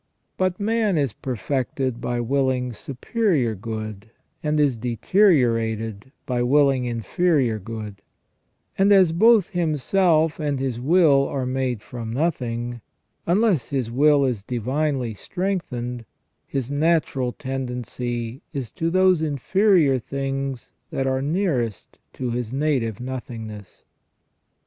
But 0.35 0.59
man 0.59 0.97
is 0.97 1.13
perfected 1.13 2.01
by 2.01 2.19
willing 2.21 2.73
superior 2.73 3.53
good, 3.53 4.09
and 4.41 4.59
is 4.59 4.75
deteriorated 4.75 6.11
by 6.25 6.41
willing 6.41 6.85
inferior 6.85 7.59
good; 7.59 8.01
and 8.79 8.91
as 8.91 9.11
both 9.11 9.51
himself 9.51 10.39
and 10.39 10.59
his 10.59 10.79
will 10.79 11.27
are 11.27 11.45
made 11.45 11.83
from 11.83 12.09
nothing, 12.11 12.81
unless 13.27 13.69
his 13.69 13.91
will 13.91 14.25
is 14.25 14.43
divinely 14.43 15.13
strengthened, 15.13 16.05
his 16.47 16.71
natural 16.71 17.31
tendency 17.31 18.41
is 18.53 18.71
to 18.71 18.89
those 18.89 19.21
inferior 19.21 19.99
things 19.99 20.73
that 20.89 21.05
are 21.05 21.21
nearest 21.21 21.99
to 22.13 22.31
his 22.31 22.51
native 22.51 22.99
nothingness. 22.99 23.83